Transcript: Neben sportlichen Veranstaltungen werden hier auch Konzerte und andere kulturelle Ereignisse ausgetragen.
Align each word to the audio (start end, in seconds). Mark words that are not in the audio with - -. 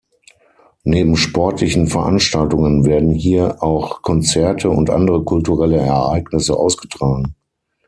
Neben 0.83 1.15
sportlichen 1.15 1.85
Veranstaltungen 1.85 2.87
werden 2.87 3.11
hier 3.11 3.61
auch 3.61 4.01
Konzerte 4.01 4.71
und 4.71 4.89
andere 4.89 5.23
kulturelle 5.23 5.77
Ereignisse 5.77 6.57
ausgetragen. 6.57 7.35